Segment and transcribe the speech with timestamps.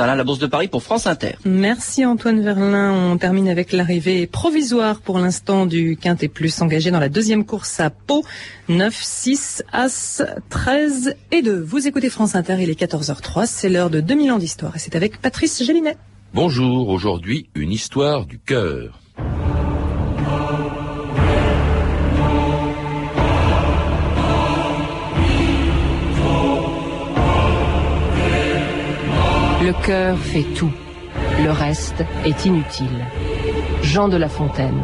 [0.00, 1.32] Verlin, la Bourse de Paris pour France Inter.
[1.44, 2.90] Merci Antoine Verlin.
[2.90, 7.80] On termine avec l'arrivée provisoire pour l'instant du Quintet Plus engagé dans la deuxième course
[7.80, 8.24] à Pau.
[8.70, 11.60] 9, 6, As, 13 et 2.
[11.60, 13.44] Vous écoutez France Inter, il est 14h03.
[13.44, 15.98] C'est l'heure de 2000 ans d'histoire et c'est avec Patrice Gélinet.
[16.32, 18.99] Bonjour, aujourd'hui une histoire du cœur.
[29.70, 30.72] Le cœur fait tout.
[31.44, 33.06] Le reste est inutile.
[33.82, 34.82] Jean de La Fontaine.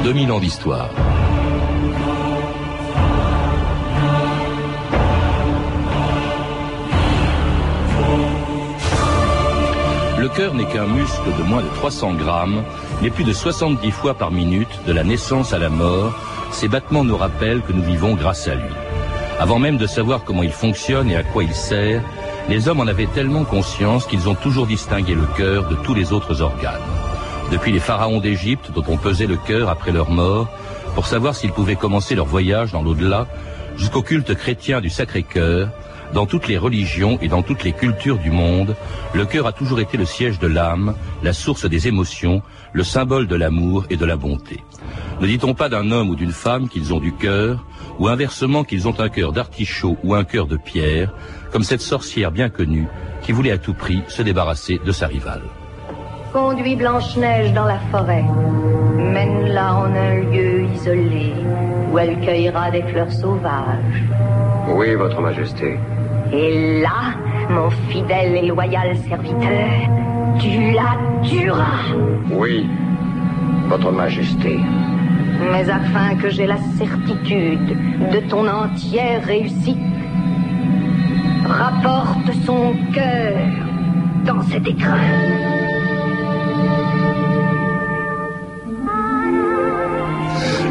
[0.04, 1.09] «2000 ans d'histoire.
[10.36, 12.62] Cœur n'est qu'un muscle de moins de 300 grammes,
[13.02, 16.12] mais plus de 70 fois par minute, de la naissance à la mort,
[16.50, 18.74] ses battements nous rappellent que nous vivons grâce à lui.
[19.38, 22.02] Avant même de savoir comment il fonctionne et à quoi il sert,
[22.48, 26.12] les hommes en avaient tellement conscience qu'ils ont toujours distingué le cœur de tous les
[26.12, 26.80] autres organes.
[27.50, 30.48] Depuis les pharaons d'Égypte, dont on pesait le cœur après leur mort,
[30.94, 33.26] pour savoir s'ils pouvaient commencer leur voyage dans l'au-delà,
[33.76, 35.68] jusqu'au culte chrétien du Sacré-Cœur,
[36.12, 38.74] dans toutes les religions et dans toutes les cultures du monde,
[39.14, 43.26] le cœur a toujours été le siège de l'âme, la source des émotions, le symbole
[43.26, 44.62] de l'amour et de la bonté.
[45.20, 47.64] Ne dit-on pas d'un homme ou d'une femme qu'ils ont du cœur,
[47.98, 51.12] ou inversement qu'ils ont un cœur d'artichaut ou un cœur de pierre,
[51.52, 52.88] comme cette sorcière bien connue
[53.22, 55.42] qui voulait à tout prix se débarrasser de sa rivale.
[56.32, 58.24] Conduis Blanche-Neige dans la forêt,
[58.96, 61.34] mène-la en un lieu isolé,
[61.92, 64.04] où elle cueillera des fleurs sauvages.
[64.68, 65.76] Oui, Votre Majesté.
[66.32, 67.14] Et là,
[67.48, 69.68] mon fidèle et loyal serviteur,
[70.38, 71.94] tu la tueras.
[72.30, 72.68] Oui,
[73.68, 74.60] Votre Majesté.
[75.52, 77.76] Mais afin que j'ai la certitude
[78.12, 79.78] de ton entière réussite,
[81.46, 83.38] rapporte son cœur
[84.24, 84.98] dans cet écrin.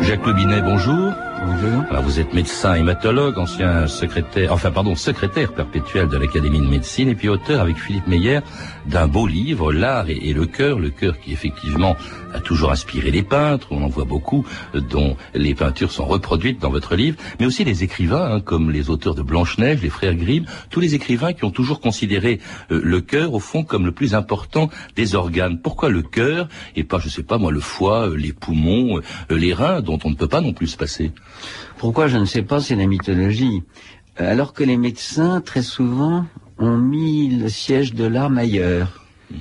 [0.03, 1.13] Jacques Lebinet, bonjour.
[1.61, 7.09] Alors, vous êtes médecin hématologue, ancien secrétaire, enfin pardon, secrétaire perpétuel de l'Académie de médecine
[7.09, 8.39] et puis auteur avec Philippe Meyer
[8.85, 11.97] d'un beau livre, L'art et, le cœur, le cœur qui effectivement
[12.33, 16.69] a toujours inspiré les peintres, on en voit beaucoup, dont les peintures sont reproduites dans
[16.69, 20.45] votre livre, mais aussi les écrivains, hein, comme les auteurs de Blanche-Neige, les frères Grimm,
[20.69, 22.39] tous les écrivains qui ont toujours considéré
[22.71, 25.59] euh, le cœur au fond comme le plus important des organes.
[25.59, 28.99] Pourquoi le cœur et pas, je sais pas moi, le foie, euh, les poumons,
[29.31, 31.11] euh, les reins, dont on ne peut pas non plus se passer?
[31.77, 33.63] Pourquoi je ne sais pas, c'est la mythologie.
[34.17, 36.25] Alors que les médecins, très souvent,
[36.57, 39.05] ont mis le siège de l'âme ailleurs.
[39.31, 39.35] Mmh.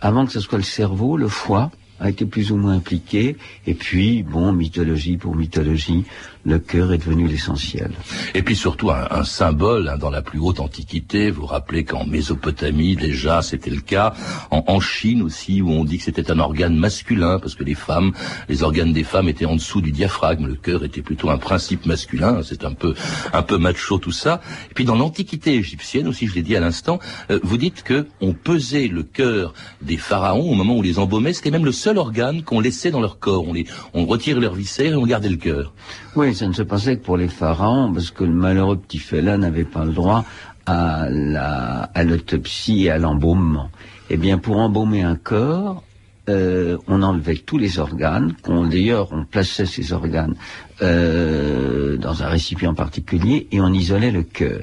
[0.00, 3.36] Avant que ce soit le cerveau, le foie a été plus ou moins impliqué.
[3.66, 6.04] Et puis, bon, mythologie pour mythologie,
[6.46, 7.90] le cœur est devenu l'essentiel.
[8.34, 11.30] Et puis surtout un, un symbole hein, dans la plus haute antiquité.
[11.30, 14.14] Vous vous rappelez qu'en Mésopotamie déjà c'était le cas,
[14.50, 17.74] en, en, Chine aussi où on dit que c'était un organe masculin parce que les
[17.74, 18.12] femmes,
[18.48, 20.46] les organes des femmes étaient en dessous du diaphragme.
[20.46, 22.42] Le cœur était plutôt un principe masculin.
[22.44, 22.94] C'est un peu
[23.32, 24.40] un peu macho tout ça.
[24.70, 28.06] Et puis dans l'antiquité égyptienne aussi, je l'ai dit à l'instant, euh, vous dites que
[28.20, 31.32] on pesait le cœur des pharaons au moment où les embaumait.
[31.32, 33.48] C'était même le seul organe qu'on laissait dans leur corps.
[33.48, 35.72] On les on retire leurs viscères et on gardait le cœur.
[36.14, 39.38] Oui, ça ne se passait que pour les pharaons, parce que le malheureux petit félin
[39.38, 40.24] n'avait pas le droit
[40.66, 43.70] à la, à l'autopsie et à l'embaumement.
[44.10, 45.82] Eh bien, pour embaumer un corps,
[46.28, 50.34] euh, on enlevait tous les organes, qu'on d'ailleurs on plaçait ces organes
[50.82, 54.60] euh, dans un récipient particulier et on isolait le cœur.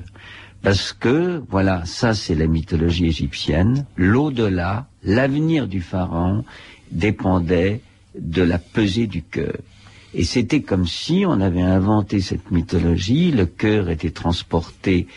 [0.62, 6.46] Parce que, voilà, ça c'est la mythologie égyptienne, l'au-delà, l'avenir du pharaon
[6.92, 7.82] dépendait
[8.18, 9.58] de la pesée du cœur.
[10.14, 15.08] Et c'était comme si on avait inventé cette mythologie, le cœur était transporté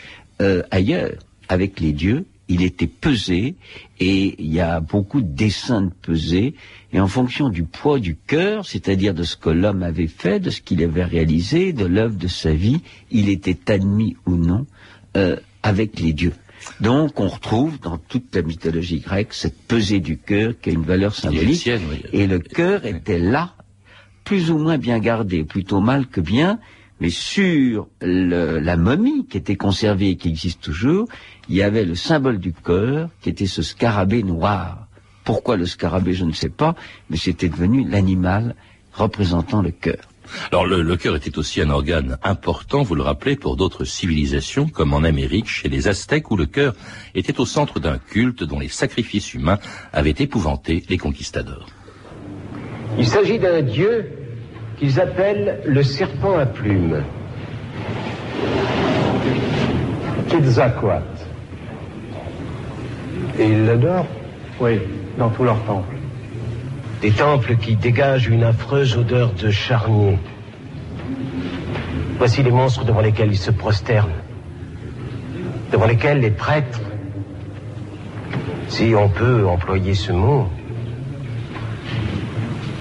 [0.40, 1.12] euh, ailleurs
[1.48, 3.56] avec les dieux, il était pesé,
[3.98, 6.54] et il y a beaucoup de dessins de pesée,
[6.92, 10.50] et en fonction du poids du cœur, c'est-à-dire de ce que l'homme avait fait, de
[10.50, 12.80] ce qu'il avait réalisé, de l'œuvre de sa vie,
[13.10, 14.66] il était admis ou non
[15.16, 16.34] euh, avec les dieux.
[16.80, 20.82] Donc on retrouve dans toute la mythologie grecque cette pesée du cœur qui a une
[20.82, 22.02] valeur symbolique, oui.
[22.12, 23.55] et le cœur était là
[24.26, 26.58] plus ou moins bien gardé, plutôt mal que bien,
[27.00, 31.06] mais sur la momie qui était conservée et qui existe toujours,
[31.48, 34.88] il y avait le symbole du cœur, qui était ce scarabée noir.
[35.24, 36.74] Pourquoi le scarabée, je ne sais pas,
[37.08, 38.56] mais c'était devenu l'animal
[38.92, 40.08] représentant le cœur.
[40.50, 44.66] Alors le, le, cœur était aussi un organe important, vous le rappelez, pour d'autres civilisations,
[44.66, 46.74] comme en Amérique, chez les Aztèques, où le cœur
[47.14, 49.60] était au centre d'un culte dont les sacrifices humains
[49.92, 51.68] avaient épouvanté les conquistadors.
[52.98, 54.10] Il s'agit d'un dieu
[54.78, 57.02] qu'ils appellent le serpent à plumes.
[60.28, 61.04] Quetzalcoatl.
[63.38, 64.06] Et ils l'adorent?
[64.60, 64.80] Oui,
[65.18, 65.96] dans tous leurs temples.
[67.02, 70.18] Des temples qui dégagent une affreuse odeur de charnier.
[72.18, 74.22] Voici les monstres devant lesquels ils se prosternent.
[75.70, 76.80] Devant lesquels les prêtres,
[78.68, 80.48] si on peut employer ce mot,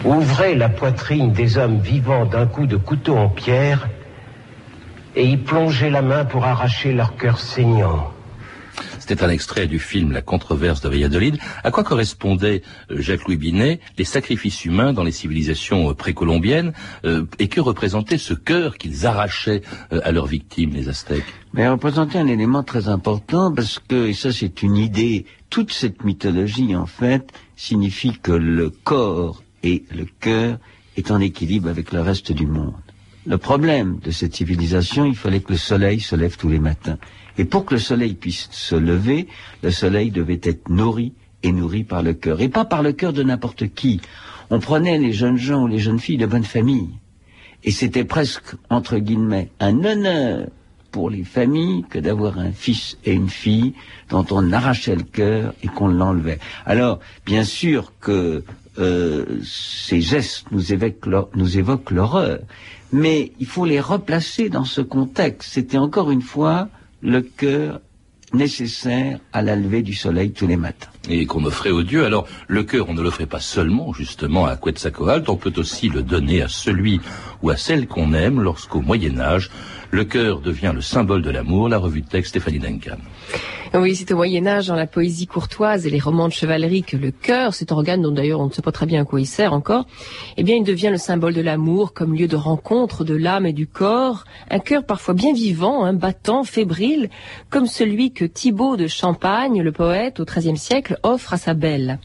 [0.05, 3.89] ouvraient la poitrine des hommes vivants d'un coup de couteau en pierre
[5.15, 8.11] et y plongeaient la main pour arracher leur cœur saignant.
[8.99, 11.37] C'était un extrait du film La controverse de Valladolid.
[11.63, 16.73] À quoi correspondait euh, Jacques-Louis Binet les sacrifices humains dans les civilisations euh, précolombiennes
[17.05, 19.61] euh, et que représentait ce cœur qu'ils arrachaient
[19.91, 21.23] à leurs victimes, les Aztèques?
[21.53, 26.03] Mais représentait un élément très important parce que, et ça c'est une idée, toute cette
[26.03, 30.59] mythologie en fait signifie que le corps et le cœur
[30.95, 32.75] est en équilibre avec le reste du monde.
[33.25, 36.99] Le problème de cette civilisation, il fallait que le soleil se lève tous les matins.
[37.39, 39.27] Et pour que le soleil puisse se lever,
[39.63, 42.39] le soleil devait être nourri et nourri par le cœur.
[42.39, 43.99] Et pas par le cœur de n'importe qui.
[44.51, 46.91] On prenait les jeunes gens ou les jeunes filles de bonne famille.
[47.63, 50.47] Et c'était presque, entre guillemets, un honneur
[50.91, 53.73] pour les familles que d'avoir un fils et une fille
[54.09, 56.39] dont on arrachait le cœur et qu'on l'enlevait.
[56.67, 58.43] Alors, bien sûr que
[58.77, 62.39] euh, ces gestes nous évoquent l'horreur,
[62.91, 65.51] mais il faut les replacer dans ce contexte.
[65.53, 66.69] C'était encore une fois
[67.01, 67.79] le cœur
[68.33, 70.89] nécessaire à la levée du soleil tous les matins.
[71.09, 72.05] Et qu'on offrait aux dieux.
[72.05, 76.03] Alors, le cœur, on ne l'offrait pas seulement, justement, à Quetzalcoatl, on peut aussi le
[76.03, 76.99] donner à celui
[77.41, 79.51] ou à celle qu'on aime lorsqu'au Moyen-Âge,
[79.91, 82.97] le cœur devient le symbole de l'amour, la revue de texte Stéphanie Duncan.
[83.73, 86.95] Oui, c'est au Moyen Âge, dans la poésie courtoise et les romans de chevalerie, que
[86.95, 89.25] le cœur, cet organe dont d'ailleurs on ne sait pas très bien à quoi il
[89.25, 89.85] sert encore,
[90.37, 93.51] eh bien il devient le symbole de l'amour comme lieu de rencontre de l'âme et
[93.51, 97.09] du corps, un cœur parfois bien vivant, un battant, fébrile,
[97.49, 101.99] comme celui que Thibaut de Champagne, le poète, au XIIIe siècle, offre à sa belle.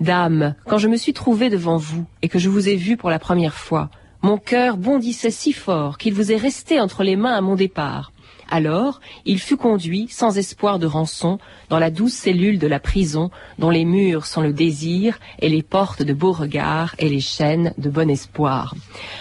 [0.00, 3.10] Dame, quand je me suis trouvé devant vous et que je vous ai vu pour
[3.10, 3.90] la première fois,
[4.22, 8.10] mon cœur bondissait si fort qu'il vous est resté entre les mains à mon départ.
[8.48, 11.38] Alors, il fut conduit, sans espoir de rançon,
[11.68, 15.62] dans la douce cellule de la prison, dont les murs sont le désir, et les
[15.62, 18.74] portes de beaux regards, et les chaînes de bon espoir.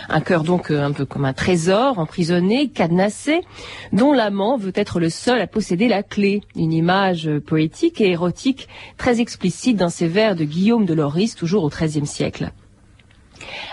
[0.10, 3.42] Un cœur donc euh, un peu comme un trésor, emprisonné, cadenassé,
[3.94, 6.42] dont l'amant veut être le seul à posséder la clé.
[6.56, 8.68] Une image poétique et érotique,
[8.98, 12.52] très explicite dans ces vers de Guillaume de Loris, toujours au XIIIe siècle.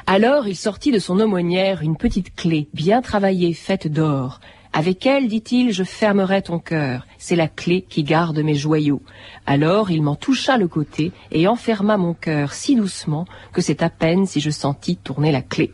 [0.07, 4.41] Alors il sortit de son aumônière une petite clé, bien travaillée, faite d'or.
[4.75, 7.07] Avec elle, dit-il, je fermerai ton cœur.
[7.19, 9.03] C'est la clé qui garde mes joyaux.
[9.45, 13.91] Alors il m'en toucha le côté et enferma mon cœur si doucement que c'est à
[13.91, 15.73] peine si je sentis tourner la clé.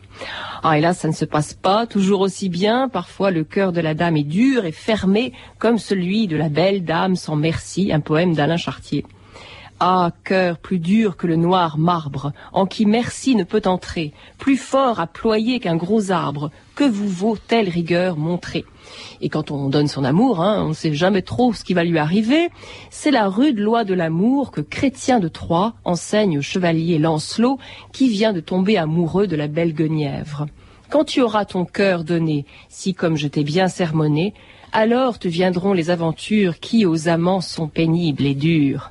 [0.65, 2.89] Ah, là, ça ne se passe pas toujours aussi bien.
[2.89, 6.85] Parfois, le cœur de la dame est dur et fermé, comme celui de la belle
[6.85, 9.05] dame sans merci, un poème d'Alain Chartier.
[9.81, 14.57] Ah, cœur plus dur que le noir marbre, en qui merci ne peut entrer, plus
[14.57, 18.65] fort à ployer qu'un gros arbre, que vous vaut telle rigueur montrée
[19.21, 21.85] Et quand on donne son amour, hein, on ne sait jamais trop ce qui va
[21.85, 22.49] lui arriver.
[22.91, 27.61] C'est la rude loi de l'amour que Chrétien de Troyes enseigne au chevalier Lancelot,
[27.93, 30.47] qui vient de tomber amoureux de la belle Guenièvre.
[30.91, 34.35] Quand tu auras ton cœur donné, si comme je t'ai bien sermonné,
[34.73, 38.91] alors te viendront les aventures qui aux amants sont pénibles et dures.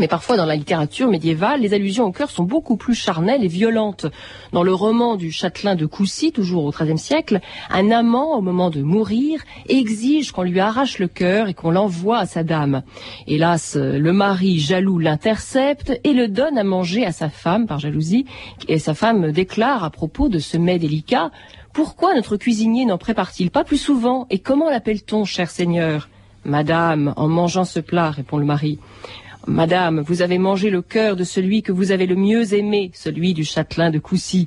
[0.00, 3.48] Mais parfois, dans la littérature médiévale, les allusions au cœur sont beaucoup plus charnelles et
[3.48, 4.06] violentes.
[4.50, 8.70] Dans le roman du châtelain de Coucy, toujours au XIIIe siècle, un amant, au moment
[8.70, 12.82] de mourir, exige qu'on lui arrache le cœur et qu'on l'envoie à sa dame.
[13.26, 18.24] Hélas, le mari jaloux l'intercepte et le donne à manger à sa femme par jalousie.
[18.68, 21.30] Et sa femme déclare à propos de ce mets délicat,
[21.74, 26.08] pourquoi notre cuisinier n'en prépare-t-il pas plus souvent Et comment l'appelle-t-on, cher seigneur?
[26.46, 28.78] Madame, en mangeant ce plat, répond le mari.
[29.50, 33.34] Madame, vous avez mangé le cœur de celui que vous avez le mieux aimé, celui
[33.34, 34.46] du châtelain de Coucy.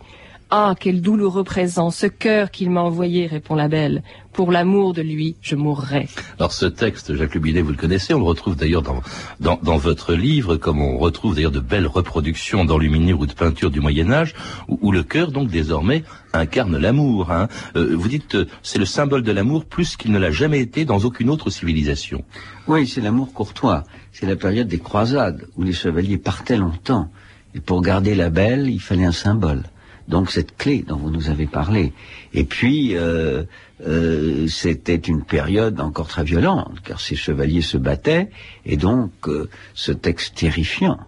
[0.50, 4.02] Ah, quel douloureux présent, ce cœur qu'il m'a envoyé, répond la belle.
[4.32, 6.08] Pour l'amour de lui, je mourrai.
[6.40, 9.02] Alors ce texte, Jacques Lubinet, vous le connaissez, on le retrouve d'ailleurs dans,
[9.40, 13.82] dans, votre livre, comme on retrouve d'ailleurs de belles reproductions d'enluminure ou de peinture du
[13.82, 14.36] Moyen Âge,
[14.68, 17.32] où, le cœur, donc désormais, incarne l'amour.
[17.32, 17.48] Hein.
[17.76, 20.86] Euh, vous dites, euh, c'est le symbole de l'amour plus qu'il ne l'a jamais été
[20.86, 22.24] dans aucune autre civilisation.
[22.68, 23.84] Oui, c'est l'amour courtois.
[24.14, 27.10] C'est la période des croisades, où les chevaliers partaient longtemps.
[27.56, 29.64] Et pour garder la belle, il fallait un symbole.
[30.08, 31.94] Donc cette clé dont vous nous avez parlé.
[32.34, 33.44] Et puis, euh,
[33.88, 38.30] euh, c'était une période encore très violente, car ces chevaliers se battaient,
[38.66, 41.00] et donc euh, ce texte terrifiant,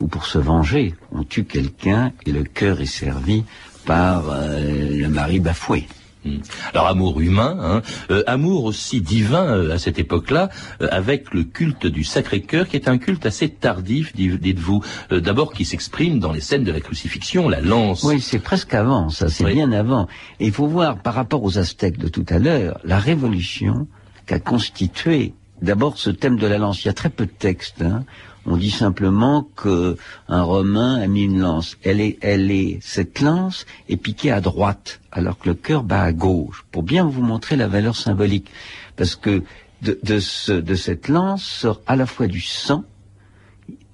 [0.00, 3.44] où pour se venger, on tue quelqu'un et le cœur est servi
[3.86, 5.86] par le mari bafoué.
[6.22, 6.36] Hmm.
[6.74, 10.50] Alors amour humain, hein, euh, amour aussi divin euh, à cette époque-là,
[10.82, 14.82] euh, avec le culte du Sacré-Cœur, qui est un culte assez tardif, dites-vous.
[15.10, 18.04] D'abord qui s'exprime dans les scènes de la crucifixion, la lance.
[18.04, 20.08] Oui, c'est presque avant, ça, c'est bien avant.
[20.40, 23.88] Et il faut voir, par rapport aux Aztèques de tout à l'heure, la révolution
[24.26, 26.84] qu'a constitué d'abord ce thème de la lance.
[26.84, 27.82] Il y a très peu de textes.
[27.82, 28.04] Hein.
[28.46, 29.96] On dit simplement que
[30.28, 31.76] un Romain a mis une lance.
[31.82, 36.02] Elle est, elle est, cette lance est piquée à droite, alors que le cœur bat
[36.02, 38.50] à gauche, pour bien vous montrer la valeur symbolique.
[38.96, 39.42] Parce que
[39.82, 42.84] de, de, ce, de cette lance sort à la fois du sang,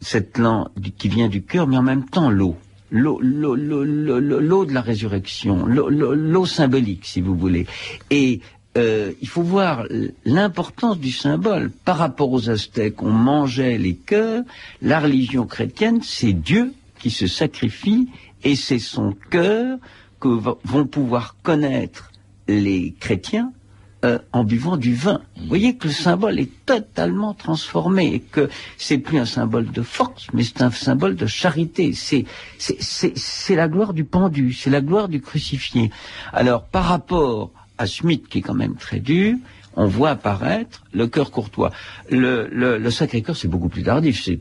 [0.01, 2.57] cette lance qui vient du cœur, mais en même temps l'eau.
[2.93, 7.67] L'eau, l'eau, l'eau, l'eau de la résurrection, l'eau symbolique, si vous voulez.
[8.11, 8.41] Et
[8.77, 9.87] euh, il faut voir
[10.25, 11.71] l'importance du symbole.
[11.71, 14.45] Par rapport aux Aztèques, on mangeait les cœurs.
[14.83, 18.09] La religion chrétienne, c'est Dieu qui se sacrifie
[18.45, 19.79] et c'est son cœur
[20.21, 22.13] que vont pouvoir connaître
[22.49, 23.53] les chrétiens
[24.05, 25.23] euh, en buvant du vin.
[25.37, 29.83] Vous voyez que le symbole est totalement transformé et que c'est plus un symbole de
[29.83, 31.93] force, mais c'est un symbole de charité.
[31.95, 32.27] C'est
[32.59, 35.91] c'est la gloire du pendu, c'est la gloire du crucifié.
[36.33, 39.37] Alors par rapport à Smith, qui est quand même très dur,
[39.77, 41.71] on voit apparaître le cœur courtois.
[42.11, 44.41] Le, le, le Sacré-Cœur, c'est beaucoup plus tardif, c'est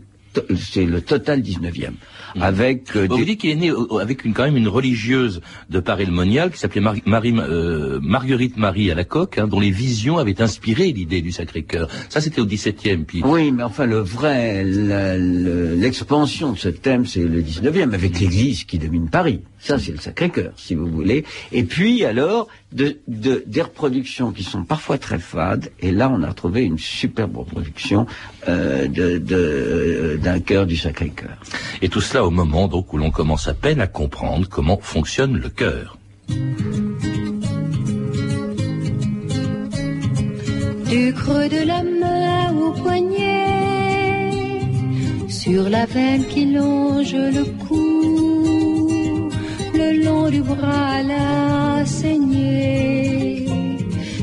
[0.58, 1.92] c'est le total 19e.
[2.36, 2.42] Mmh.
[2.42, 6.06] Avec euh, Vous dites qu'il est né avec une, quand même une religieuse de Paris
[6.06, 10.18] le Monial qui s'appelait Marie, euh, Marguerite Marie à la coque, hein, dont les visions
[10.18, 11.88] avaient inspiré l'idée du Sacré-Cœur.
[12.10, 13.06] Ça, c'était au 17e.
[13.06, 13.22] Puis...
[13.24, 18.80] Oui, mais enfin, le vrai, l'expansion de ce thème, c'est le 19e, avec l'église qui
[18.80, 19.42] domine Paris.
[19.60, 21.26] Ça, c'est le Sacré-Cœur, si vous voulez.
[21.52, 25.72] Et puis, alors, de, de, des reproductions qui sont parfois très fades.
[25.80, 28.06] Et là, on a retrouvé une superbe reproduction
[28.48, 31.38] euh, de, d'un cœur du Sacré-Cœur.
[31.84, 35.38] Et tout cela au moment donc où l'on commence à peine à comprendre comment fonctionne
[35.38, 35.98] le cœur.
[40.90, 43.52] Du creux de la main au poignet,
[45.30, 49.30] sur la veine qui longe le cou
[49.82, 53.46] le long du bras la saignée.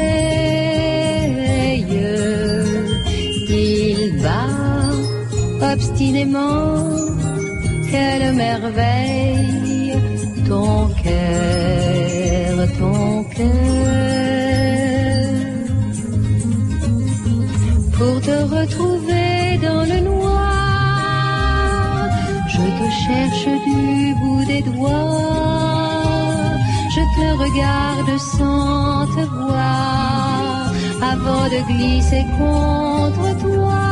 [3.50, 6.90] il bat obstinément.
[7.92, 9.94] Quelle merveille,
[10.48, 13.86] ton cœur, ton cœur.
[17.98, 20.46] pour te retrouver dans le noir.
[22.54, 25.55] Je te cherche du bout des doigts,
[27.44, 33.84] regarde sans te voir, avant de glisser contre toi.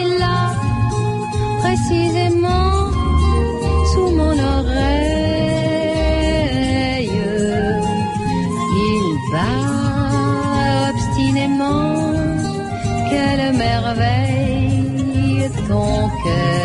[0.00, 0.40] Et là,
[1.60, 2.76] précisément,
[3.92, 5.14] sous mon oreille,
[8.90, 9.74] il va
[13.10, 16.63] quelle merveille ton cœur,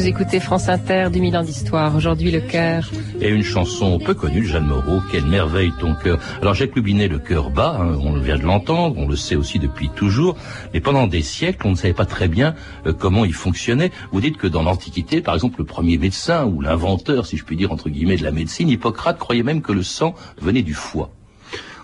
[0.00, 2.90] Vous écoutez France Inter du Milan d'Histoire, aujourd'hui le cœur.
[3.20, 6.18] Et une chanson peu connue de Jeanne Moreau, Quelle merveille ton cœur.
[6.40, 9.58] Alors Jacques Lubinet, le cœur bat, hein, on vient de l'entendre, on le sait aussi
[9.58, 10.38] depuis toujours,
[10.72, 12.54] mais pendant des siècles, on ne savait pas très bien
[12.86, 13.90] euh, comment il fonctionnait.
[14.10, 17.58] Vous dites que dans l'Antiquité, par exemple, le premier médecin, ou l'inventeur, si je puis
[17.58, 21.10] dire, entre guillemets, de la médecine, Hippocrate croyait même que le sang venait du foie.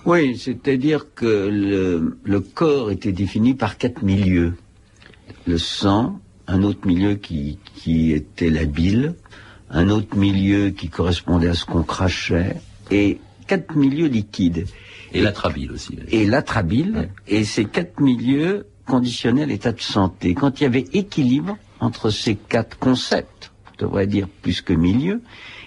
[0.07, 1.51] Oui, c'est-à-dire que
[2.25, 4.55] le, corps était défini par quatre milieux.
[5.47, 9.15] Le sang, un autre milieu qui, qui était la bile,
[9.71, 12.57] un autre milieu qui correspondait à ce qu'on crachait,
[12.91, 14.67] et quatre milieux liquides.
[15.13, 15.99] Et, l'atrabile aussi.
[16.11, 20.35] Et l'atrabile, et ces quatre milieux conditionnaient l'état de santé.
[20.35, 25.23] Quand il y avait équilibre entre ces quatre concepts, on devrait dire plus que milieu,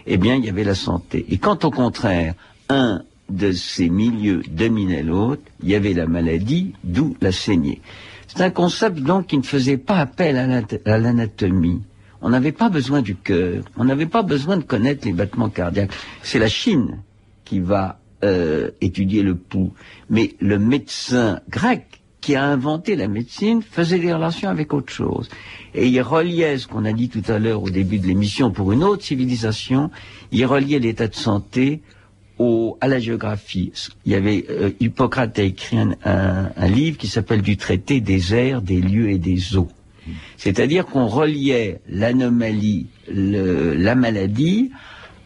[0.06, 1.26] eh bien il y avait la santé.
[1.30, 2.34] Et quand au contraire,
[2.70, 7.82] un de ces milieux dominait l'autre, il y avait la maladie, d'où la saignée.
[8.30, 10.38] C'est un concept donc qui ne faisait pas appel
[10.86, 11.82] à l'anatomie.
[12.22, 15.92] On n'avait pas besoin du cœur, on n'avait pas besoin de connaître les battements cardiaques.
[16.22, 17.02] C'est la Chine
[17.44, 19.74] qui va euh, étudier le pouls.
[20.10, 25.30] Mais le médecin grec, qui a inventé la médecine, faisait des relations avec autre chose.
[25.74, 28.74] Et il reliait ce qu'on a dit tout à l'heure au début de l'émission pour
[28.74, 29.90] une autre civilisation,
[30.32, 31.82] il reliait l'état de santé
[32.40, 33.72] au, à la géographie.
[34.06, 38.02] Il y avait euh, Hippocrate a écrit un, un, un livre qui s'appelle du traité
[38.02, 39.70] des airs, des lieux et des eaux.
[40.38, 44.72] C'est-à-dire qu'on reliait l'anomalie, la maladie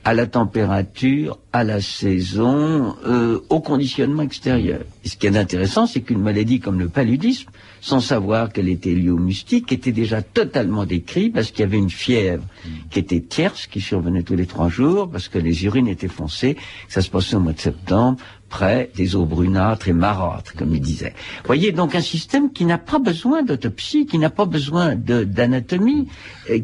[0.06, 4.82] à la température, à la saison, euh, au conditionnement extérieur.
[5.06, 9.10] Ce qui est intéressant, c'est qu'une maladie comme le paludisme, sans savoir qu'elle était liée
[9.10, 12.44] au moustique, était déjà totalement décrite parce qu'il y avait une fièvre
[12.90, 16.58] qui était tierce, qui survenait tous les trois jours, parce que les urines étaient foncées,
[16.90, 18.18] ça se passait au mois de septembre,
[18.54, 21.16] près des eaux brunâtres et marâtres, comme il disait.
[21.44, 26.08] Voyez, donc un système qui n'a pas besoin d'autopsie, qui n'a pas besoin d'anatomie,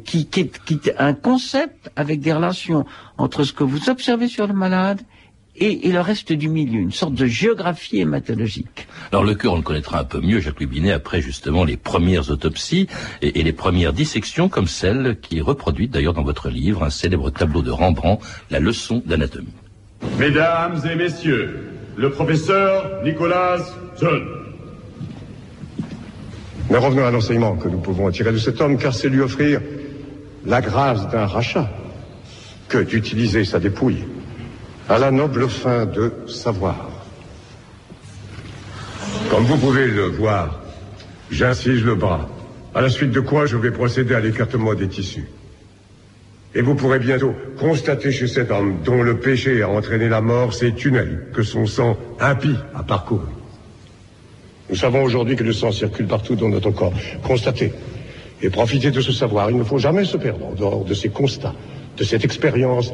[0.05, 2.85] qui, qui, est, qui est un concept avec des relations
[3.17, 5.01] entre ce que vous observez sur le malade
[5.55, 8.87] et, et le reste du milieu, une sorte de géographie hématologique.
[9.11, 12.29] Alors le cœur, on le connaîtra un peu mieux, Jacques Lubinet, après justement les premières
[12.29, 12.85] autopsies
[13.23, 16.91] et, et les premières dissections comme celle qui est reproduite d'ailleurs dans votre livre, un
[16.91, 19.57] célèbre tableau de Rembrandt, La leçon d'anatomie.
[20.19, 23.57] Mesdames et messieurs, le professeur Nicolas
[23.99, 24.23] John.
[26.69, 29.59] Mais revenons à l'enseignement que nous pouvons tirer de cet homme, car c'est lui offrir
[30.45, 31.69] la grâce d'un rachat
[32.69, 34.05] que d'utiliser sa dépouille
[34.87, 36.89] à la noble fin de savoir.
[39.29, 40.61] Comme vous pouvez le voir,
[41.29, 42.29] j'incise le bras,
[42.73, 45.27] à la suite de quoi je vais procéder à l'écartement des tissus.
[46.55, 50.53] Et vous pourrez bientôt constater chez cet homme dont le péché a entraîné la mort
[50.53, 53.27] ces tunnels que son sang impie a parcouru.
[54.69, 56.93] Nous savons aujourd'hui que le sang circule partout dans notre corps.
[57.23, 57.71] Constatez
[58.41, 59.51] et profitez de ce savoir.
[59.51, 61.55] Il ne faut jamais se perdre en dehors de ces constats,
[61.97, 62.93] de cette expérience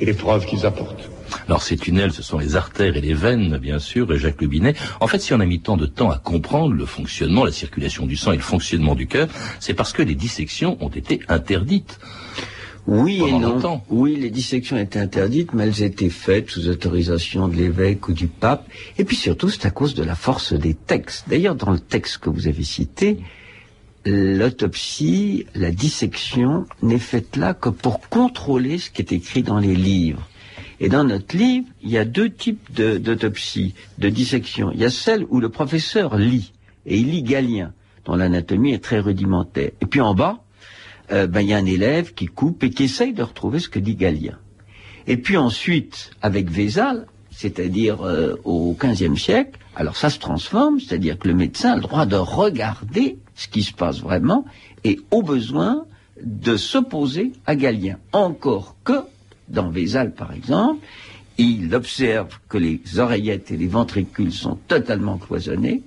[0.00, 1.10] et les preuves qu'ils apportent.
[1.48, 4.74] Alors ces tunnels, ce sont les artères et les veines, bien sûr, et Jacques Lubinet.
[5.00, 8.06] En fait, si on a mis tant de temps à comprendre le fonctionnement, la circulation
[8.06, 9.28] du sang et le fonctionnement du cœur,
[9.60, 11.98] c'est parce que les dissections ont été interdites.
[12.86, 13.54] Oui et non.
[13.54, 13.84] longtemps.
[13.88, 18.26] Oui, les dissections étaient interdites, mais elles étaient faites sous autorisation de l'évêque ou du
[18.26, 18.68] pape.
[18.98, 21.28] Et puis surtout, c'est à cause de la force des textes.
[21.28, 23.18] D'ailleurs, dans le texte que vous avez cité,
[24.04, 29.74] l'autopsie, la dissection n'est faite là que pour contrôler ce qui est écrit dans les
[29.74, 30.28] livres.
[30.80, 34.70] Et dans notre livre, il y a deux types de- d'autopsie, de, dissection.
[34.74, 36.52] Il y a celle où le professeur lit,
[36.84, 37.72] et il lit Galien,
[38.04, 39.70] dont l'anatomie est très rudimentaire.
[39.80, 40.43] Et puis en bas,
[41.12, 43.68] euh, ben, il y a un élève qui coupe et qui essaye de retrouver ce
[43.68, 44.38] que dit Galien.
[45.06, 51.18] Et puis ensuite, avec Vézal, c'est-à-dire euh, au XVe siècle, alors ça se transforme, c'est-à-dire
[51.18, 54.44] que le médecin a le droit de regarder ce qui se passe vraiment
[54.84, 55.84] et au besoin
[56.22, 57.98] de s'opposer à Galien.
[58.12, 59.04] Encore que,
[59.48, 60.86] dans Vézal par exemple,
[61.36, 65.82] il observe que les oreillettes et les ventricules sont totalement cloisonnés,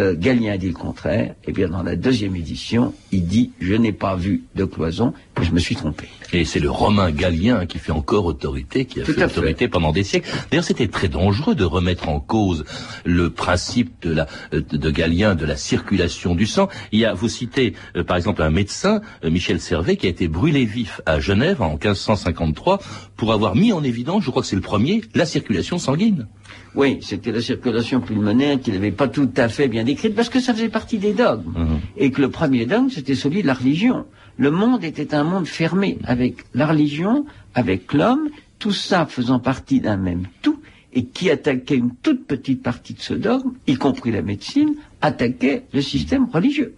[0.00, 3.92] euh, Galien dit le contraire, et bien dans la deuxième édition, il dit je n'ai
[3.92, 6.08] pas vu de cloison, je me suis trompé.
[6.32, 9.92] Et c'est le Romain Galien qui fait encore autorité, qui a Tout fait autorité pendant
[9.92, 10.30] des siècles.
[10.50, 12.64] D'ailleurs, c'était très dangereux de remettre en cause
[13.04, 16.68] le principe de la euh, de, Galien de la circulation du sang.
[16.92, 20.10] Il y a, vous citez euh, par exemple un médecin, euh, Michel Servet, qui a
[20.10, 22.78] été brûlé vif à Genève en 1553
[23.16, 26.26] pour avoir mis en évidence, je crois que c'est le premier, la circulation sanguine.
[26.74, 30.40] Oui, c'était la circulation pulmonaire qui n'avait pas tout à fait bien décrite, parce que
[30.40, 31.52] ça faisait partie des dogmes.
[31.56, 31.80] Mhm.
[31.96, 34.06] Et que le premier dogme, c'était celui de la religion.
[34.36, 39.80] Le monde était un monde fermé, avec la religion, avec l'homme, tout ça faisant partie
[39.80, 40.60] d'un même tout,
[40.92, 45.64] et qui attaquait une toute petite partie de ce dogme, y compris la médecine, attaquait
[45.72, 46.74] le système religieux.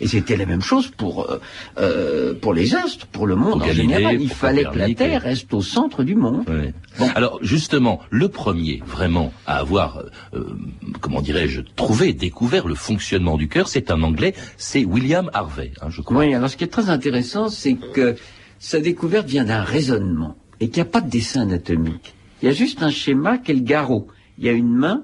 [0.00, 1.40] Et c'était la même chose pour euh,
[1.78, 4.20] euh, pour les astres, pour le monde Pour en Galilée, général.
[4.20, 5.28] Il fallait que la Terre oui.
[5.30, 6.48] reste au centre du monde.
[6.48, 6.72] Ouais.
[6.98, 7.08] Bon.
[7.14, 10.02] Alors justement, le premier vraiment à avoir,
[10.34, 10.56] euh,
[11.00, 15.88] comment dirais-je, trouvé, découvert le fonctionnement du cœur, c'est un Anglais, c'est William Harvey, hein,
[15.90, 16.18] je crois.
[16.18, 18.16] Oui, alors ce qui est très intéressant, c'est que
[18.58, 22.14] sa découverte vient d'un raisonnement et qu'il n'y a pas de dessin anatomique.
[22.42, 24.08] Il y a juste un schéma qui est le garrot.
[24.38, 25.02] Il y a une main,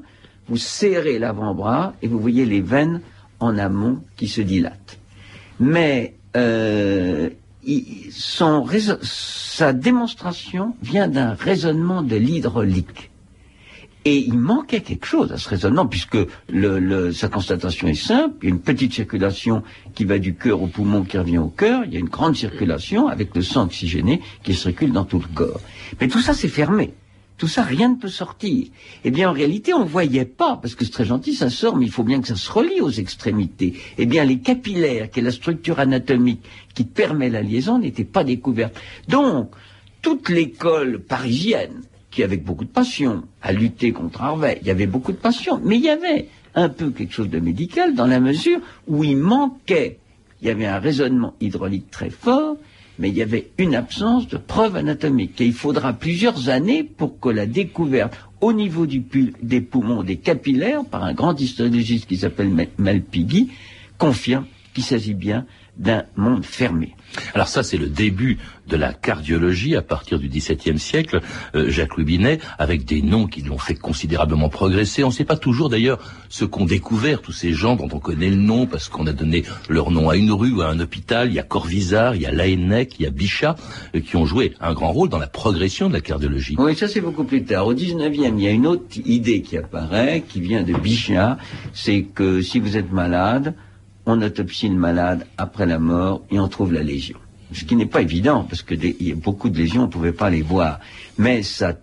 [0.48, 3.00] vous serrez l'avant-bras et vous voyez les veines
[3.44, 4.98] en amont qui se dilatent.
[5.60, 7.30] Mais euh,
[8.10, 8.66] son
[9.02, 13.10] sa démonstration vient d'un raisonnement de l'hydraulique.
[14.06, 16.18] Et il manquait quelque chose à ce raisonnement, puisque
[16.50, 18.34] le- sa constatation est simple.
[18.42, 19.62] Il y a une petite circulation
[19.94, 21.84] qui va du cœur au poumon, qui revient au cœur.
[21.86, 25.34] Il y a une grande circulation avec le sang oxygéné qui circule dans tout le
[25.34, 25.60] corps.
[26.00, 26.92] Mais tout ça, c'est fermé.
[27.36, 28.68] Tout ça, rien ne peut sortir.
[29.02, 31.76] Eh bien, en réalité, on ne voyait pas, parce que c'est très gentil, ça sort,
[31.76, 33.74] mais il faut bien que ça se relie aux extrémités.
[33.98, 36.42] Eh bien, les capillaires, qui est la structure anatomique
[36.74, 38.80] qui permet la liaison, n'étaient pas découvertes.
[39.08, 39.50] Donc,
[40.00, 44.86] toute l'école parisienne, qui avec beaucoup de passion a lutté contre Harvey, il y avait
[44.86, 48.20] beaucoup de passion, mais il y avait un peu quelque chose de médical dans la
[48.20, 49.98] mesure où il manquait,
[50.40, 52.56] il y avait un raisonnement hydraulique très fort,
[52.98, 55.40] mais il y avait une absence de preuves anatomiques.
[55.40, 60.84] Et il faudra plusieurs années pour que la découverte au niveau des poumons, des capillaires,
[60.84, 63.50] par un grand histologiste qui s'appelle Malpighi,
[63.98, 66.94] confirme qu'il s'agit bien d'un monde fermé.
[67.34, 71.20] Alors ça, c'est le début de la cardiologie à partir du XVIIe siècle,
[71.54, 75.04] euh, Jacques Lubinet, avec des noms qui l'ont fait considérablement progresser.
[75.04, 78.30] On ne sait pas toujours d'ailleurs ce qu'ont découvert tous ces gens dont on connaît
[78.30, 81.28] le nom parce qu'on a donné leur nom à une rue ou à un hôpital.
[81.28, 83.56] Il y a Corvisart, il y a Laennec, il y a Bichat,
[83.94, 86.56] euh, qui ont joué un grand rôle dans la progression de la cardiologie.
[86.58, 87.66] Oui, ça c'est beaucoup plus tard.
[87.66, 91.38] Au XIXe, il y a une autre idée qui apparaît, qui vient de Bichat,
[91.72, 93.54] c'est que si vous êtes malade,
[94.06, 97.18] on autopsie le malade après la mort et on trouve la lésion.
[97.52, 100.12] Ce qui n'est pas évident, parce que y a beaucoup de lésions, on ne pouvait
[100.12, 100.80] pas les voir.
[101.18, 101.74] Mais ça,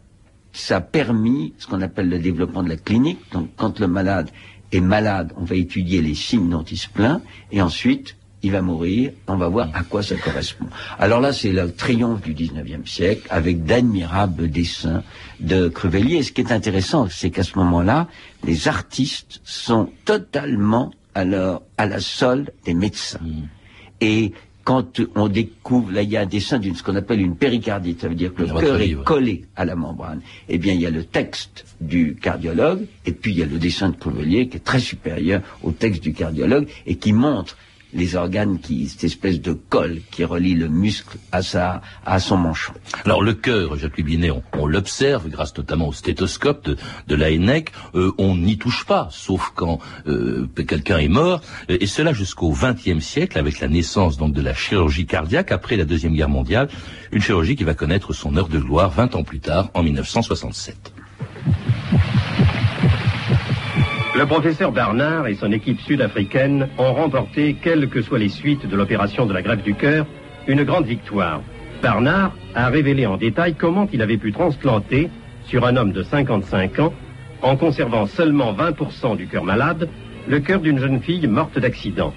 [0.52, 3.20] ça a permis ce qu'on appelle le développement de la clinique.
[3.32, 4.30] Donc, quand le malade
[4.72, 8.62] est malade, on va étudier les signes dont il se plaint, et ensuite, il va
[8.62, 10.66] mourir, on va voir à quoi ça correspond.
[10.98, 15.04] Alors là, c'est le triomphe du 19e siècle, avec d'admirables dessins
[15.40, 16.18] de Crevellier.
[16.18, 18.08] Et ce qui est intéressant, c'est qu'à ce moment-là,
[18.44, 23.20] les artistes sont totalement alors à la solde des médecins.
[23.22, 23.44] Mm.
[24.02, 24.32] Et
[24.64, 28.02] quand on découvre, là il y a un dessin d'une ce qu'on appelle une péricardite,
[28.02, 30.22] ça veut dire que le cœur est collé à la membrane.
[30.50, 33.58] Eh bien il y a le texte du cardiologue et puis il y a le
[33.58, 37.58] dessin de Crovelier qui est très supérieur au texte du cardiologue et qui montre
[37.94, 42.38] les organes qui, cette espèce de colle qui relie le muscle à sa, à son
[42.38, 42.74] manchon.
[43.06, 46.78] Alors le cœur, Jacques Lubinet, on, l'observe grâce notamment au stéthoscope de,
[47.08, 52.14] de l'ANEC, euh, on n'y touche pas, sauf quand euh, quelqu'un est mort, et cela
[52.14, 56.30] jusqu'au XXe siècle avec la naissance donc de la chirurgie cardiaque après la deuxième guerre
[56.30, 56.70] mondiale,
[57.12, 60.94] une chirurgie qui va connaître son heure de gloire 20 ans plus tard, en 1967.
[64.14, 68.76] Le professeur Barnard et son équipe sud-africaine ont remporté, quelles que soient les suites de
[68.76, 70.06] l'opération de la grève du cœur,
[70.48, 71.42] une grande victoire.
[71.82, 75.10] Barnard a révélé en détail comment il avait pu transplanter,
[75.46, 76.94] sur un homme de 55 ans,
[77.42, 79.88] en conservant seulement 20% du cœur malade,
[80.28, 82.14] le cœur d'une jeune fille morte d'accident.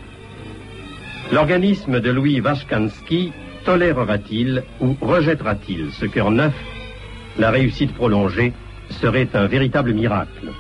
[1.33, 3.33] L'organisme de Louis Vashkansky
[3.65, 6.55] tolérera-t-il ou rejettera-t-il ce cœur neuf?
[7.39, 8.53] La réussite prolongée
[8.91, 10.51] serait un véritable miracle.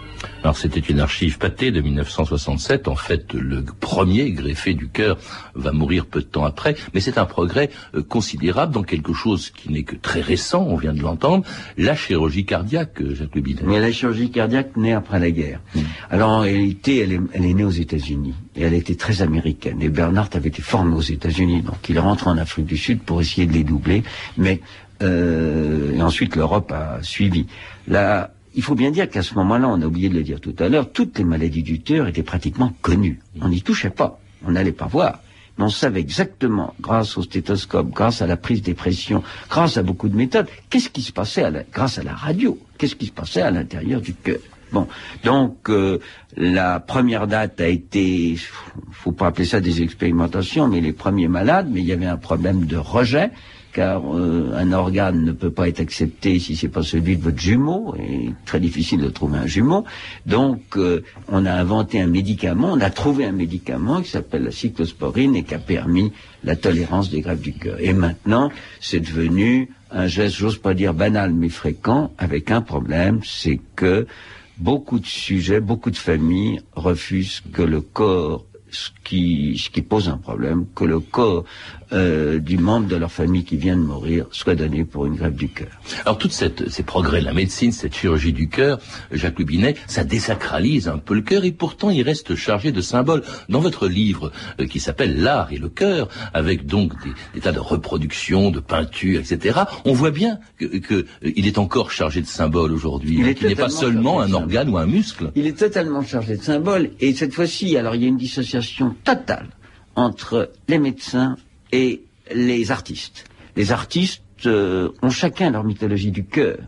[0.44, 2.86] Alors c'était une archive pâtée de 1967.
[2.86, 5.16] En fait, le premier greffé du cœur
[5.54, 9.48] va mourir peu de temps après, mais c'est un progrès euh, considérable dans quelque chose
[9.48, 10.66] qui n'est que très récent.
[10.68, 11.46] On vient de l'entendre,
[11.78, 13.62] la chirurgie cardiaque, euh, Jacques Binet.
[13.64, 15.62] Mais la chirurgie cardiaque naît après la guerre.
[15.74, 15.80] Hmm.
[16.10, 19.80] Alors en réalité, elle est, elle est née aux États-Unis et elle était très américaine.
[19.80, 23.22] Et Bernard avait été formé aux États-Unis, donc il rentre en Afrique du Sud pour
[23.22, 24.02] essayer de les doubler,
[24.36, 24.60] mais
[25.02, 27.46] euh, et ensuite l'Europe a suivi.
[27.88, 30.54] La il faut bien dire qu'à ce moment-là, on a oublié de le dire tout
[30.58, 33.20] à l'heure, toutes les maladies du cœur étaient pratiquement connues.
[33.40, 35.20] On n'y touchait pas, on n'allait pas voir.
[35.58, 39.82] Mais on savait exactement, grâce au stéthoscope, grâce à la prise des pressions, grâce à
[39.82, 43.42] beaucoup de méthodes, qu'est-ce qui se passait, grâce à la radio, qu'est-ce qui se passait
[43.42, 44.38] à l'intérieur du cœur.
[44.72, 44.88] Bon,
[45.22, 46.00] donc euh,
[46.36, 48.36] la première date a été,
[48.90, 52.16] faut pas appeler ça des expérimentations, mais les premiers malades, mais il y avait un
[52.16, 53.30] problème de rejet
[53.74, 57.38] car euh, un organe ne peut pas être accepté si c'est pas celui de votre
[57.40, 59.84] jumeau, et très difficile de trouver un jumeau.
[60.24, 64.52] Donc, euh, on a inventé un médicament, on a trouvé un médicament qui s'appelle la
[64.52, 66.12] cyclosporine et qui a permis
[66.44, 67.76] la tolérance des grèves du cœur.
[67.80, 73.20] Et maintenant, c'est devenu un geste, j'ose pas dire banal, mais fréquent, avec un problème,
[73.24, 74.06] c'est que
[74.56, 80.08] beaucoup de sujets, beaucoup de familles refusent que le corps ce qui, ce qui pose
[80.08, 81.44] un problème, que le corps
[81.92, 85.34] euh, du membre de leur famille qui vient de mourir soit donné pour une grève
[85.34, 85.68] du cœur.
[86.04, 88.80] Alors tous ces progrès de la médecine, cette chirurgie du cœur,
[89.12, 93.22] Jacques Lubinet, ça désacralise un peu le cœur et pourtant il reste chargé de symboles.
[93.48, 96.92] Dans votre livre euh, qui s'appelle L'art et le cœur, avec donc
[97.34, 101.58] des, tas de reproductions, de peintures, etc., on voit bien qu'il que, euh, il est
[101.58, 105.30] encore chargé de symboles aujourd'hui, qu'il n'est pas seulement un organe ou un muscle.
[105.36, 108.63] Il est totalement chargé de symboles et cette fois-ci, alors il y a une dissociation
[109.04, 109.48] totale
[109.96, 111.36] entre les médecins
[111.72, 112.02] et
[112.34, 113.24] les artistes.
[113.56, 116.58] Les artistes euh, ont chacun leur mythologie du cœur.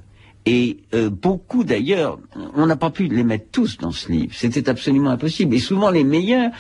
[0.44, 2.20] Et euh, beaucoup d'ailleurs,
[2.54, 4.32] on n'a pas pu les mettre tous dans ce livre.
[4.35, 5.54] C'était absolument impossible.
[5.56, 6.52] Et souvent les meilleurs,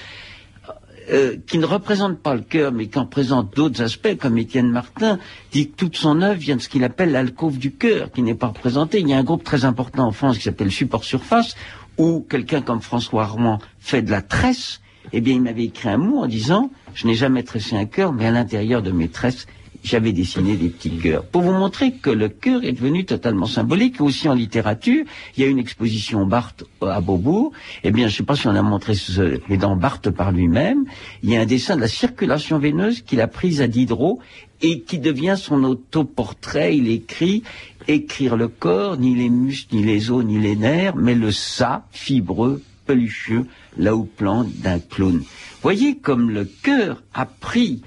[1.08, 4.68] euh, qui ne représentent pas le cœur, mais qui en présentent d'autres aspects, comme Étienne
[4.68, 5.20] Martin,
[5.52, 8.34] dit que toute son œuvre vient de ce qu'il appelle l'alcôve du cœur, qui n'est
[8.34, 8.98] pas représenté.
[8.98, 11.54] Il y a un groupe très important en France qui s'appelle Support Surface,
[11.96, 14.80] où quelqu'un comme François Armand fait de la tresse.
[15.12, 18.12] Eh bien, il m'avait écrit un mot en disant je n'ai jamais tressé un cœur,
[18.12, 19.46] mais à l'intérieur de mes tresses,
[19.86, 21.24] j'avais dessiné des petits cœurs.
[21.24, 25.04] Pour vous montrer que le cœur est devenu totalement symbolique, aussi en littérature,
[25.36, 27.52] il y a une exposition Barthes à Beaubourg.
[27.84, 30.32] Eh bien, je ne sais pas si on a montré ce, mais dans Barthes par
[30.32, 30.86] lui-même,
[31.22, 34.18] il y a un dessin de la circulation veineuse qu'il a prise à Diderot
[34.60, 36.76] et qui devient son autoportrait.
[36.76, 37.44] Il écrit
[37.86, 41.86] écrire le corps, ni les muscles, ni les os, ni les nerfs, mais le ça,
[41.92, 43.46] fibreux, pelucheux,
[43.76, 45.22] là où plante d'un clown.
[45.62, 47.82] Voyez comme le cœur a pris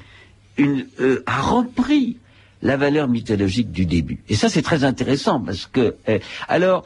[0.57, 2.17] une, euh, repris
[2.61, 4.19] la valeur mythologique du début.
[4.27, 6.83] Et ça, c'est très intéressant parce que, euh, alors,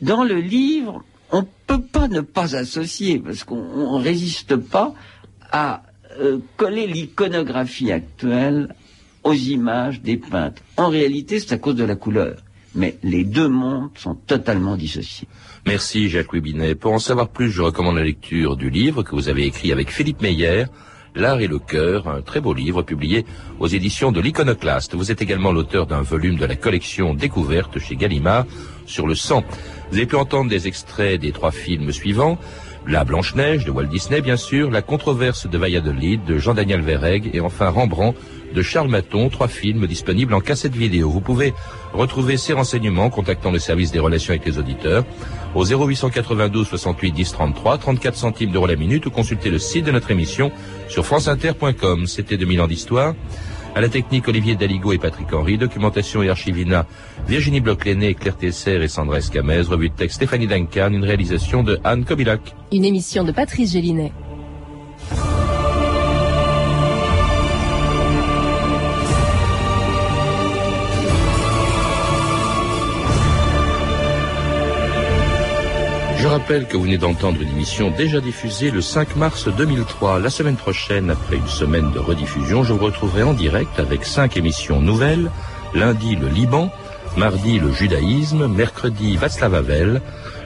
[0.00, 4.94] dans le livre, on peut pas ne pas associer parce qu'on résiste pas
[5.50, 5.82] à
[6.18, 8.74] euh, coller l'iconographie actuelle
[9.22, 10.62] aux images des peintres.
[10.76, 12.36] En réalité, c'est à cause de la couleur.
[12.74, 15.28] Mais les deux mondes sont totalement dissociés.
[15.66, 19.28] Merci Jacques Louis Pour en savoir plus, je recommande la lecture du livre que vous
[19.28, 20.64] avez écrit avec Philippe Meyer,
[21.14, 23.26] L'art et le cœur, un très beau livre publié
[23.60, 24.94] aux éditions de l'Iconoclaste.
[24.94, 28.46] Vous êtes également l'auteur d'un volume de la collection Découverte chez Gallimard
[28.86, 29.44] sur le sang.
[29.90, 32.38] Vous avez pu entendre des extraits des trois films suivants.
[32.86, 37.40] La Blanche-Neige de Walt Disney, bien sûr, La controverse de Valladolid de Jean-Daniel Verreg et
[37.40, 38.18] enfin Rembrandt
[38.52, 41.10] de Charles Maton, trois films disponibles en cassette vidéo.
[41.10, 41.54] Vous pouvez
[41.92, 45.04] retrouver ces renseignements en contactant le service des relations avec les auditeurs
[45.54, 49.92] au 0892 68 10 33, 34 centimes d'euros la minute ou consulter le site de
[49.92, 50.52] notre émission
[50.88, 52.06] sur franceinter.com.
[52.06, 53.14] C'était 2000 ans d'histoire.
[53.74, 55.56] À la technique, Olivier Daligo et Patrick Henry.
[55.56, 56.86] Documentation et archivina,
[57.26, 59.62] Virginie Bloch-Léné, Claire Tesser et Sandra Escamez.
[59.62, 60.92] Revue de texte, Stéphanie Duncan.
[60.92, 62.54] Une réalisation de Anne Kobilac.
[62.70, 64.12] Une émission de Patrice Gélinet.
[76.22, 80.20] Je rappelle que vous venez d'entendre une émission déjà diffusée le 5 mars 2003.
[80.20, 84.36] La semaine prochaine, après une semaine de rediffusion, je vous retrouverai en direct avec cinq
[84.36, 85.32] émissions nouvelles.
[85.74, 86.70] Lundi, le Liban.
[87.16, 88.46] Mardi, le judaïsme.
[88.46, 90.00] Mercredi, Václav Havel.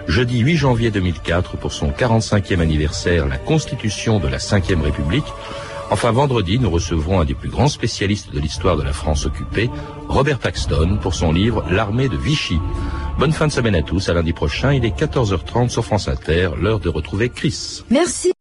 [0.06, 5.30] Jeudi 8 janvier 2004, pour son 45e anniversaire, la constitution de la 5e République.
[5.90, 9.68] Enfin, vendredi, nous recevrons un des plus grands spécialistes de l'histoire de la France occupée,
[10.08, 12.58] Robert Paxton, pour son livre L'armée de Vichy.
[13.18, 14.10] Bonne fin de semaine à tous.
[14.10, 17.82] À lundi prochain, il est 14h30 sur France Inter, l'heure de retrouver Chris.
[17.90, 18.35] Merci.